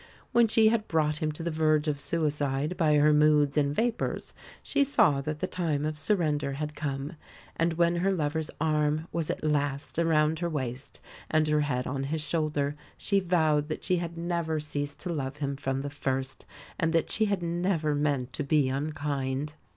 When 0.31 0.47
she 0.47 0.69
had 0.69 0.87
brought 0.87 1.17
him 1.17 1.31
to 1.33 1.43
the 1.43 1.51
verge 1.51 1.87
of 1.87 1.99
suicide 1.99 2.75
by 2.75 2.95
her 2.95 3.13
moods 3.13 3.55
and 3.55 3.71
vapours 3.71 4.33
she 4.63 4.83
saw 4.83 5.21
that 5.21 5.41
the 5.41 5.45
time 5.45 5.85
of 5.85 5.95
surrender 5.95 6.53
had 6.53 6.73
come; 6.73 7.13
and 7.55 7.73
when 7.73 7.97
her 7.97 8.11
lover's 8.11 8.49
arm 8.59 9.07
was 9.11 9.29
at 9.29 9.43
last 9.43 9.99
around 9.99 10.39
her 10.39 10.49
waist 10.49 11.01
and 11.29 11.47
her 11.49 11.61
head 11.61 11.85
on 11.85 12.05
his 12.05 12.21
shoulder, 12.21 12.75
she 12.97 13.19
vowed 13.19 13.67
that 13.69 13.83
she 13.83 13.97
had 13.97 14.17
never 14.17 14.59
ceased 14.59 14.99
to 15.01 15.13
love 15.13 15.37
him 15.37 15.55
from 15.55 15.83
the 15.83 15.91
first, 15.91 16.47
and 16.79 16.93
that 16.93 17.11
she 17.11 17.25
had 17.25 17.43
never 17.43 17.93
meant 17.93 18.33
to 18.33 18.43
be 18.43 18.69
unkind! 18.69 19.53